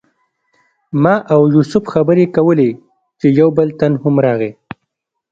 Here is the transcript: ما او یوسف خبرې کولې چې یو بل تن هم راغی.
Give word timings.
ما 1.03 1.15
او 1.33 1.41
یوسف 1.53 1.83
خبرې 1.93 2.25
کولې 2.35 2.69
چې 3.19 3.27
یو 3.39 3.49
بل 3.57 3.67
تن 3.79 3.91
هم 4.03 4.15
راغی. 4.25 4.51